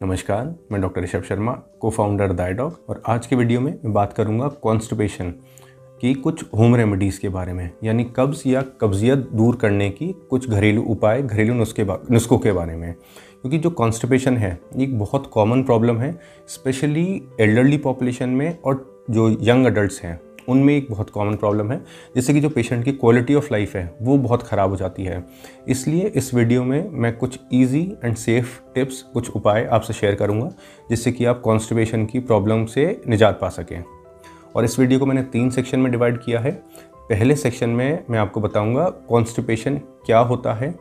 [0.00, 4.12] नमस्कार, मैं डॉक्टर ऋषभ शर्मा को फाउंडर दायडॉग और आज के वीडियो में मैं बात
[4.12, 5.30] करूँगा कॉन्स्टिपेशन
[6.00, 10.48] की कुछ होम रेमेडीज़ के बारे में, यानी कब्ज़ या कब्जियत दूर करने की कुछ
[10.50, 15.62] घरेलू उपाय, घरेलू नुस्खे नुस्खों के बारे में। क्योंकि जो कॉन्स्टिपेशन है, एक बहुत कॉमन
[15.62, 16.12] प्रॉब्लम है
[16.48, 21.78] स्पेशली एल्डरली पॉपुलेशन में और जो यंग अडल्ट हैं उनमें एक बहुत कॉमन प्रॉब्लम है
[22.14, 25.24] जिससे कि जो पेशेंट की क्वालिटी ऑफ़ लाइफ है वो बहुत ख़राब हो जाती है।
[25.68, 30.50] इसलिए इस वीडियो में मैं कुछ ईजी एंड सेफ़ टिप्स कुछ उपाय आपसे शेयर करूँगा
[30.90, 33.82] जिससे कि आप कॉन्स्टिपेशन की प्रॉब्लम से निजात पा सकें।
[34.54, 36.50] और इस वीडियो को मैंने तीन सेक्शन में डिवाइड किया है।
[37.08, 40.74] पहले सेक्शन में मैं आपको बताऊँगा कॉन्स्टिपेशन क्या होता है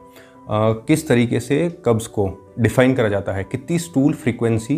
[0.49, 2.27] आ, किस तरीके से कब्ज़ को
[2.59, 4.75] डिफ़ाइन करा जाता है कितनी स्टूल फ्रीक्वेंसी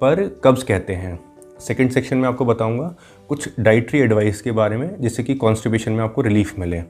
[0.00, 1.18] पर कब्ज़ कहते हैं।
[1.62, 2.94] सेकेंड सेक्शन में आपको बताऊँगा
[3.30, 6.82] कुछ डाइट्री एडवाइस के बारे में, जिससे कि कॉन्स्टिपेशन में आपको रिलीफ मिले।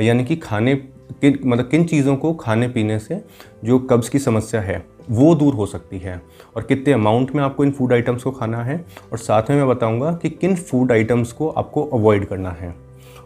[0.00, 3.20] यानी कि खाने, किन मतलब किन चीज़ों को खाने पीने से
[3.64, 6.20] जो कब्ज़ की समस्या है, वो दूर हो सकती है
[6.56, 9.68] और कितने अमाउंट में आपको इन फ़ूड आइटम्स को खाना है। और साथ में मैं
[9.68, 12.74] बताऊँगा कि किन फ़ूड आइटम्स को आपको अवॉइड करना है।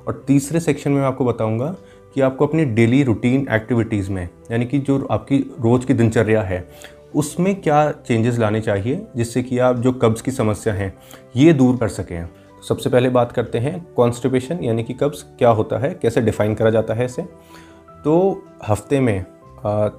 [0.07, 1.75] और तीसरे सेक्शन में मैं आपको बताऊँगा
[2.15, 6.67] कि आपको अपनी डेली रूटीन एक्टिविटीज़ में, यानी कि जो आपकी रोज़ की दिनचर्या है
[7.15, 10.93] उसमें क्या चेंजेस लाने चाहिए जिससे कि आप जो कब्ज़ की समस्या है,
[11.37, 15.51] ये दूर कर सकें तो सबसे पहले बात करते हैं कॉन्स्टिपेशन यानी कि कब्ज़ क्या
[15.51, 17.23] होता है, कैसे डिफ़ाइन करा जाता है इसे?
[18.05, 19.25] तो हफ़्ते में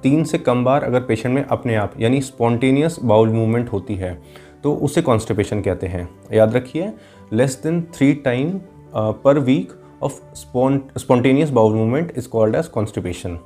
[0.02, 4.18] तीन से कम बार अगर पेशेंट में अपने आप, यानी स्पॉन्टेनियस बाउल मूवमेंट होती है
[4.64, 6.92] तो उसे कॉन्स्टिपेशन कहते हैं। याद रखिए
[7.32, 8.58] less than three time
[8.94, 13.38] per week of spontaneous bowel movement is called as constipation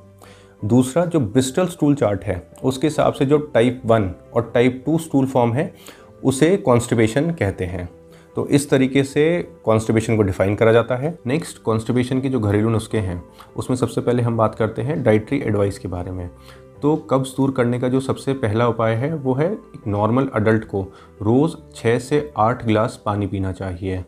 [0.64, 4.98] दूसरा जो ब्रिस्टल स्टूल चार्ट है, उसके हिसाब से जो टाइप वन और टाइप टू
[4.98, 5.74] स्टूल फॉर्म है,
[6.24, 7.88] उसे कॉन्स्टिपेशन कहते हैं।
[8.36, 12.68] तो इस तरीके से कॉन्स्टिपेशन को डिफाइन करा जाता है। नेक्स्ट कॉन्स्टिपेशन के जो घरेलू
[12.68, 13.24] नुस्खे हैं,
[13.56, 16.30] उसमें सबसे पहले हम बात करते हैं डाइट्री एडवाइस के बारे में।
[16.82, 20.64] तो कब्ज़ दूर करने का जो सबसे पहला उपाय है, वो है एक नॉर्मल अडल्ट
[20.64, 20.82] को
[21.22, 24.04] रोज़ छः से आठ गिलास पानी पीना चाहिए।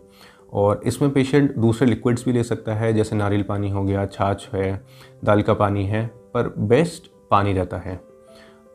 [0.52, 4.48] और इसमें पेशेंट दूसरे लिक्विड्स भी ले सकता है, जैसे नारियल पानी हो गया, छाछ
[4.54, 4.86] है,
[5.24, 8.00] दाल का पानी है। पर बेस्ट पानी रहता है।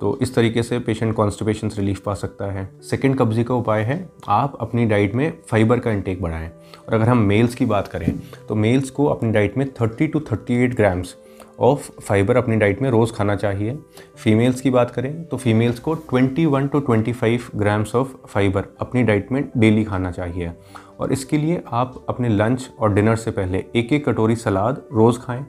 [0.01, 3.81] तो इस तरीके से पेशेंट कॉन्स्टिपेशन से रिलीफ पा सकता है। सेकेंड कब्जे का उपाय
[3.81, 6.49] है, आप अपनी डाइट में फाइबर का इंटेक बढ़ाएँ।
[6.87, 10.19] और अगर हम मेल्स की बात करें तो मेल्स को अपनी डाइट में 30 टू
[10.21, 11.15] 38 ग्राम्स
[11.59, 13.77] ऑफ़ फाइबर अपनी डाइट में रोज़ खाना चाहिए।
[14.17, 19.31] फीमेल्स की बात करें तो फीमेल्स को 21 टू 25 ग्राम्स ऑफ़ फाइबर अपनी डाइट
[19.31, 20.51] में डेली खाना चाहिए।
[20.99, 25.19] और इसके लिए आप अपने लंच और डिनर से पहले एक एक कटोरी सलाद रोज़
[25.19, 25.45] खाएँ।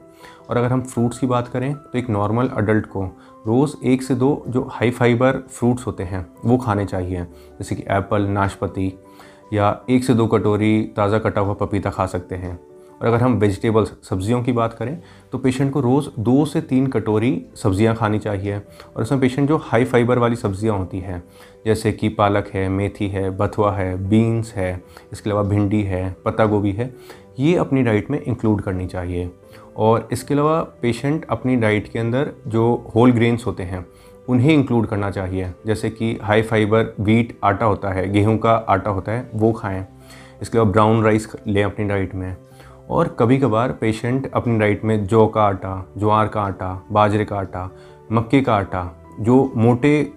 [0.49, 3.03] और अगर हम फ्रूट्स की बात करें तो एक नॉर्मल अडल्ट को
[3.47, 7.83] रोज़ एक से दो जो हाई फाइबर फ्रूट्स होते हैं, वो खाने चाहिए। जैसे कि
[7.89, 8.93] एप्पल नाशपाती
[9.53, 12.59] या एक से दो कटोरी ताज़ा कटा हुआ पपीता खा सकते हैं।
[13.01, 14.97] और अगर हम वेजिटेबल्स सब्जियों की बात करें
[15.31, 19.57] तो पेशेंट को रोज़ दो से तीन कटोरी सब्ज़ियाँ खानी चाहिए और इसमें पेशेंट जो
[19.57, 21.23] हाई फाइबर वाली सब्ज़ियाँ होती हैं,
[21.65, 24.81] जैसे कि पालक है, मेथी है, बथुआ है बीन्स है,
[25.11, 26.93] इसके अलावा भिंडी है, पत्ता गोभी है,
[27.39, 29.29] ये अपनी डाइट में इंक्लूड करनी चाहिए।
[29.77, 33.85] और इसके अलावा पेशेंट अपनी डाइट के अंदर जो होल ग्रेन्स होते हैं,
[34.29, 38.89] उन्हें इंक्लूड करना चाहिए। जैसे कि हाई फाइबर वीट आटा होता है, गेहूँ का आटा
[38.89, 39.85] होता है, वो खाएँ।
[40.41, 42.35] इसके अलावा ब्राउन राइस लें अपनी डाइट में।
[42.89, 47.35] और कभी कभार पेशेंट अपनी डाइट में जौ का आटा, ज्वार का आटा, बाजरे का
[47.35, 47.69] आटा,
[48.11, 50.11] मक्के का आटा, जो मोटे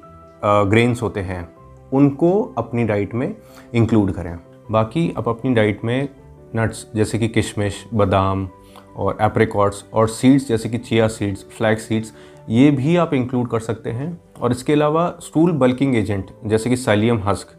[0.44, 1.48] ग्रेन्स होते हैं,
[1.92, 3.34] उनको अपनी डाइट में
[3.74, 4.38] इंक्लूड करें।
[4.70, 6.08] बाकी आप अपनी डाइट में
[6.56, 8.48] नट्स जैसे कि किशमिश, बादाम
[8.96, 12.12] और एप्रिकॉट्स और सीड्स जैसे कि चिया सीड्स फ्लैक्स सीड्स
[12.48, 16.76] ये भी आप इंक्लूड कर सकते हैं। और इसके अलावा स्टूल बल्किंग एजेंट जैसे कि
[16.76, 17.56] साइलियम हस्क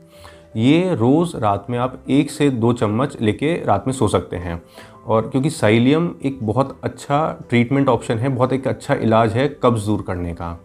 [0.56, 4.62] ये रोज़ रात में आप एक से दो चम्मच लेके रात में सो सकते हैं।
[5.06, 9.86] और क्योंकि साइलियम एक बहुत अच्छा ट्रीटमेंट ऑप्शन है, बहुत एक अच्छा इलाज है कब्ज़
[9.86, 10.58] दूर करने का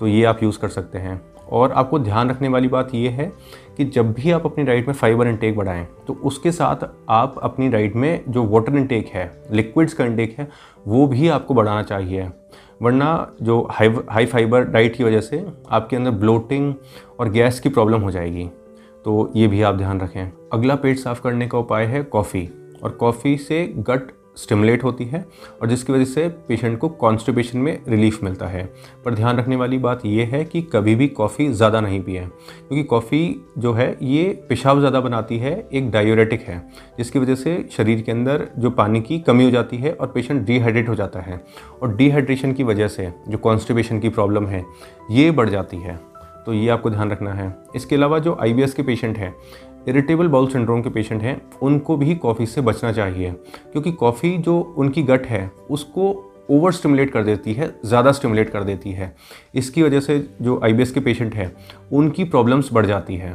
[0.00, 1.20] तो ये आप यूज़ कर सकते हैं।
[1.50, 3.32] और आपको ध्यान रखने वाली बात यह है
[3.76, 7.68] कि जब भी आप अपनी डाइट में फाइबर इंटेक बढ़ाएँ तो उसके साथ आप अपनी
[7.68, 10.48] डाइट में जो वाटर इंटेक है, लिक्विड्स का इंटेक है,
[10.86, 12.28] वो भी आपको बढ़ाना चाहिए।
[12.82, 16.74] वरना जो हाई हाई फाइबर डाइट की वजह से आपके अंदर ब्लोटिंग
[17.20, 18.48] और गैस की प्रॉब्लम हो जाएगी।
[19.04, 22.48] तो ये भी आप ध्यान रखें। अगला पेट साफ़ करने का उपाय है कॉफ़ी
[22.82, 25.24] और कॉफ़ी से गट स्टिमुलेट होती है
[25.60, 28.64] और जिसकी वजह से पेशेंट को कॉन्स्टिपेशन में रिलीफ मिलता है।
[29.04, 32.82] पर ध्यान रखने वाली बात यह है कि कभी भी कॉफ़ी ज़्यादा नहीं पिए, क्योंकि
[32.84, 36.58] कॉफ़ी जो है, ये पेशाब ज़्यादा बनाती है, एक डायोरेटिक है,
[36.98, 40.44] जिसकी वजह से शरीर के अंदर जो पानी की कमी हो जाती है और पेशेंट
[40.46, 41.42] डिहाइड्रेट हो जाता है।
[41.82, 44.64] और डिहाइड्रेशन की वजह से जो कॉन्स्टिपेशन की प्रॉब्लम है,
[45.10, 45.98] ये बढ़ जाती है।
[46.46, 49.34] तो ये आपको ध्यान रखना है। इसके अलावा जो आईबीएस के पेशेंट हैं
[49.88, 53.30] इरिटेबल बाउल सिंड्रोम के पेशेंट हैं, उनको भी कॉफ़ी से बचना चाहिए।
[53.72, 56.12] क्योंकि कॉफ़ी जो उनकी गट है, उसको
[56.50, 59.14] ओवर स्टिमुलेट कर देती है, ज़्यादा स्टिमुलेट कर देती है।
[59.54, 61.52] इसकी वजह से जो आईबीएस के पेशेंट हैं,
[61.92, 63.34] उनकी प्रॉब्लम्स बढ़ जाती है।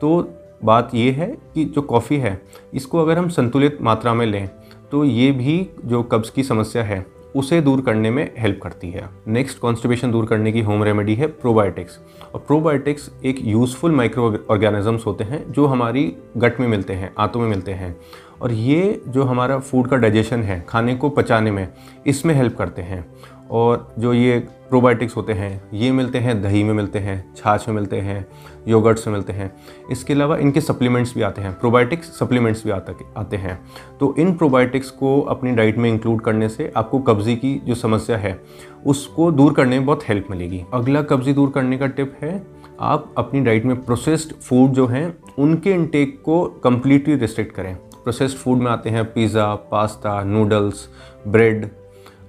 [0.00, 0.28] तो
[0.64, 2.40] बात ये है कि जो कॉफ़ी है,
[2.74, 4.48] इसको अगर हम संतुलित मात्रा में लें
[4.90, 5.54] तो ये भी
[5.84, 7.04] जो कब्ज़ की समस्या है
[7.36, 11.26] उसे दूर करने में हेल्प करती है। नेक्स्ट कॉन्स्टिबेशन दूर करने की होम रेमेडी है
[11.26, 11.98] प्रोबायोटिक्स
[12.34, 17.40] और प्रोबायोटिक्स एक यूज़फुल माइक्रो ऑर्गेनिजम्स होते हैं, जो हमारी गट में मिलते हैं, आंतों
[17.40, 17.96] में मिलते हैं।
[18.42, 21.68] और ये जो हमारा फ़ूड का डाइजेशन है, खाने को पचाने में,
[22.06, 23.04] इसमें हेल्प करते हैं।
[23.52, 24.38] और जो ये
[24.68, 28.26] प्रोबायोटिक्स होते हैं, ये मिलते हैं, दही में मिलते हैं, छाछ में मिलते हैं
[28.68, 29.50] योगर्ट्स में मिलते हैं।
[29.90, 33.58] इसके अलावा इनके सप्लीमेंट्स भी आते हैं प्रोबायोटिक्स सप्लीमेंट्स भी आते आते हैं।
[34.00, 38.16] तो इन प्रोबायोटिक्स को अपनी डाइट में इंक्लूड करने से आपको कब्ज़ी की जो समस्या
[38.16, 38.40] है,
[38.86, 42.42] उसको दूर करने में बहुत हेल्प मिलेगी। अगला कब्ज़ी दूर करने का टिप है,
[42.80, 48.36] आप अपनी डाइट में प्रोसेस्ड फ़ूड जो हैं, उनके इनटेक को कम्प्लीटली रिस्ट्रिक्ट करें। प्रोसेस्ड
[48.36, 50.88] फ़ूड में आते हैं पिज़्ज़ा पास्ता नूडल्स
[51.28, 51.70] ब्रेड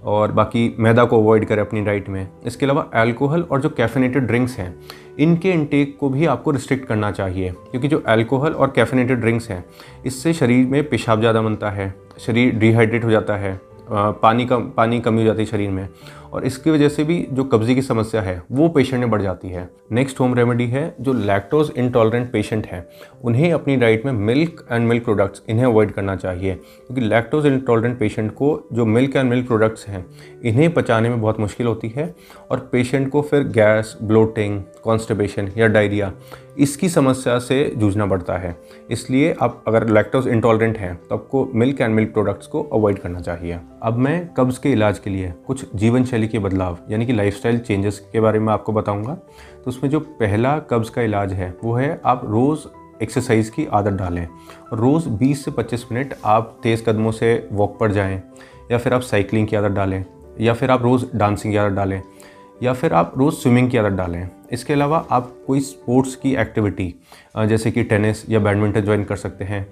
[0.03, 4.27] और बाकी मैदा को अवॉइड करें अपनी डाइट में। इसके अलावा अल्कोहल और जो कैफिनेटेड
[4.27, 4.75] ड्रिंक्स हैं,
[5.19, 9.63] इनके इनटेक को भी आपको रिस्ट्रिक्ट करना चाहिए, क्योंकि जो अल्कोहल और कैफिनेटेड ड्रिंक्स हैं,
[10.05, 13.59] इससे शरीर में पेशाब ज़्यादा बनता है, शरीर डिहाइड्रेट हो जाता है
[13.91, 15.88] पानी कम, पानी कमी हो जाती है शरीर में।
[16.33, 19.47] और इसकी वजह से भी जो कब्जी की समस्या है, वो पेशेंट में बढ़ जाती
[19.47, 22.88] है। नेक्स्ट होम रेमेडी है जो लैक्टोज इंटॉलरेंट पेशेंट हैं।
[23.24, 28.00] उन्हें अपनी डाइट में मिल्क एंड मिल्क प्रोडक्ट्स इन्हें अवॉइड करना चाहिए। क्योंकि लैक्टोज इंटॉलरेंट
[28.00, 30.06] पेशेंट को जो मिल्क एंड मिल्क प्रोडक्ट्स हैं,
[30.45, 32.15] इन्हें पचाने में बहुत मुश्किल होती है
[32.51, 36.12] और पेशेंट को फिर गैस ब्लोटिंग कॉन्स्टिपेशन या डायरिया
[36.57, 38.56] इसकी समस्या से जूझना पड़ता है।
[38.91, 43.19] इसलिए आप अगर लैक्टोज इंटॉलरेंट हैं तो आपको मिल्क एंड मिल्क प्रोडक्ट्स को अवॉइड करना
[43.19, 47.13] चाहिए। अब मैं कब्ज़ के इलाज के लिए कुछ जीवन शैली के बदलाव, यानी कि
[47.13, 51.53] लाइफस्टाइल चेंजेस के बारे में आपको बताऊँगा। तो उसमें जो पहला कब्ज़ का इलाज है,
[51.63, 52.68] वो है आप रोज़
[53.03, 54.27] एक्सरसाइज की आदत डालें।
[54.74, 58.21] रोज़ 20 से 25 मिनट आप तेज़ कदमों से वॉक पर जाएँ,
[58.71, 60.03] या फिर आप साइकिलिंग की आदत डालें,
[60.41, 62.01] या फिर आप रोज़ डांसिंग की आदत डालें।
[62.63, 66.94] या फिर आप रोज़ स्विमिंग की आदत डालें। इसके अलावा आप कोई स्पोर्ट्स की एक्टिविटी
[67.38, 69.68] जैसे कि टेनिस या बैडमिंटन ज्वाइन कर सकते हैं।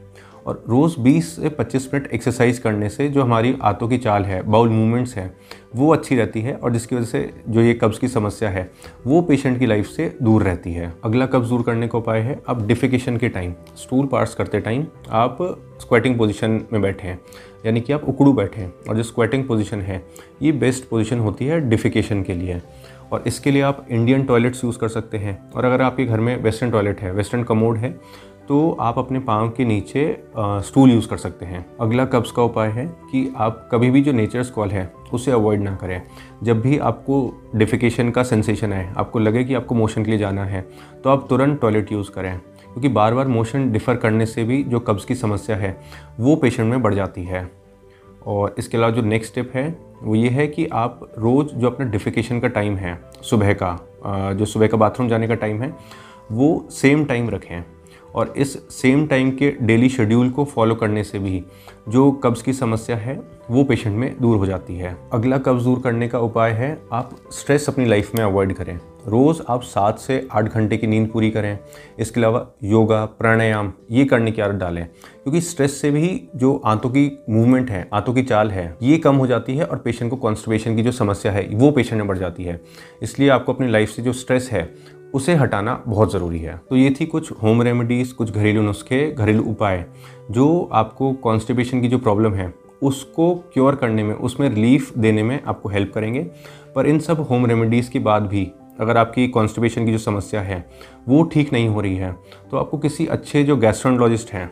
[0.46, 4.42] और रोज़ 20 से 25 मिनट एक्सरसाइज करने से जो हमारी आंतों की चाल है,
[4.44, 5.34] बाउल मूवमेंट्स हैं,
[5.76, 8.72] वो अच्छी रहती है और जिसकी वजह से जो ये कब्ज़ की समस्या है,
[9.08, 12.40] वो पेशेंट की लाइफ से दूर रहती है। अगला कब्ज़ दूर करने का उपाय है
[12.50, 15.38] आप डिफिकेशन के टाइम। स्टूल पार्स करते टाइम आप
[15.82, 17.08] स्क्वेटिंग पोजिशन में बैठे,
[17.66, 20.04] यानी कि आप उकड़ू बैठे और जो स्क्वेटिंग पोजिशन है,
[20.42, 22.62] ये बेस्ट पोजिशन होती है डिफिकेशन के लिए।
[23.12, 26.36] और इसके लिए आप इंडियन टॉयलेट्स यूज़ कर सकते हैं। और अगर आपके घर में
[26.44, 28.00] वेस्टर्न टॉयलेट है वेस्टर्न कमोड है
[28.48, 30.04] तो आप अपने पाँव के नीचे
[30.38, 34.12] स्टूल यूज़ कर सकते हैं। अगला कब्ज़ का उपाय है कि आप कभी भी जो
[34.12, 36.02] नेचर स्कॉल है, उसे अवॉइड ना करें।
[36.44, 40.46] जब भी आपको डिफिकेशन का सेंसेशन है आपको लगे कि आपको मोशन के लिए जाना
[40.46, 40.66] है
[41.04, 44.80] तो आप तुरंत टॉयलेट यूज़ करें। क्योंकि बार बार मोशन डिफ़र करने से भी जो
[44.80, 45.76] कब्ज़ की समस्या है,
[46.20, 47.50] वो पेशेंट में बढ़ जाती है।
[48.26, 51.86] और इसके अलावा जो नेक्स्ट स्टेप है, वो ये है कि आप रोज़ जो अपना
[51.86, 53.80] डिफिकेशन का टाइम है, सुबह का
[54.34, 55.76] जो सुबह का बाथरूम जाने का टाइम है,
[56.32, 57.64] वो सेम टाइम रखें।
[58.16, 61.44] और इस सेम टाइम के डेली शेड्यूल को फॉलो करने से भी
[61.90, 63.22] जो कब्ज़ की समस्या है,
[63.52, 67.12] वो पेशेंट में दूर हो जाती है। अगला कब्ज़ दूर करने का उपाय है, आप
[67.32, 71.32] स्ट्रेस अपनी लाइफ में अवॉइड करें। रोज़ आप सात से आठ घंटे की नींद पूरी
[71.32, 71.60] करें।
[72.00, 76.90] इसके अलावा योगा, प्राणायाम, ये करने की आदत डालें। क्योंकि स्ट्रेस से भी जो आंतों
[76.90, 80.18] की मूवमेंट है, आंतों की चाल है, ये कम हो जाती है और पेशेंट को
[80.18, 82.62] कॉन्स्टिपेशन की जो समस्या है, वो पेशेंट में बढ़ जाती है।
[83.04, 84.76] इसलिए आपको अपनी लाइफ से जो स्ट्रेस है,
[85.14, 89.44] उसे हटाना बहुत ज़रूरी है। तो ये थी कुछ होम रेमेडीज़ कुछ घरेलू नुस्खे, घरेलू
[89.44, 89.86] उपाय,
[90.32, 92.54] जो आपको कॉन्स्टिपेशन की जो प्रॉब्लम है,
[92.84, 96.28] उसको क्योर करने में, उसमें रिलीफ देने में आपको हेल्प करेंगे।
[96.76, 100.66] पर इन सब होम रेमेडीज़ के बाद भी अगर आपकी कॉन्स्टिपेशन की जो समस्या है,
[101.08, 102.12] वो ठीक नहीं हो रही है
[102.52, 104.52] तो आपको किसी अच्छे जो गैस्ट्रोनोलॉजिस्ट हैं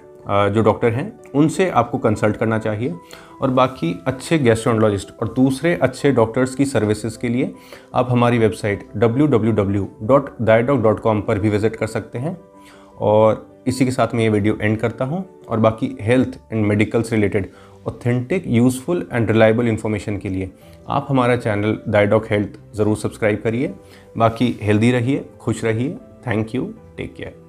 [0.54, 2.94] जो डॉक्टर हैं, उनसे आपको कंसल्ट करना चाहिए।
[3.42, 7.54] और बाकी अच्छे गैस्ट्रोनोलॉजिस्ट और दूसरे अच्छे डॉक्टर्स की सर्विसेज़ के लिए
[7.96, 12.38] आप हमारी वेबसाइट www.diadoc.com पर भी विज़िट कर सकते हैं।
[13.00, 17.02] और इसी के साथ मैं ये वीडियो एंड करता हूँ। और बाकी हेल्थ एंड मेडिकल
[17.02, 17.50] से related
[17.88, 20.50] authentic useful and reliable information के लिए।
[20.90, 23.74] आप हमारा चैनल डायडॉक हेल्थ ज़रूर सब्सक्राइब करिए।
[24.18, 25.96] बाकी हेल्दी रहिए, खुश रहिए।
[26.28, 27.49] Thank you take care